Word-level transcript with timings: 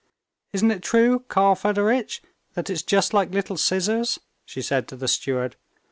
"Isn't 0.53 0.71
it 0.71 0.81
true, 0.81 1.19
Karl 1.27 1.53
Fedoritch, 1.53 2.23
that 2.55 2.71
it's 2.71 2.81
just 2.81 3.13
like 3.13 3.35
little 3.35 3.55
scissors?" 3.55 4.17
she 4.45 4.63
said 4.63 4.87
to 4.87 4.95
the 4.95 5.07
steward. 5.07 5.57